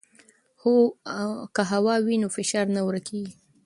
[1.55, 3.33] که هوا وي نو فشار نه ورکېږي.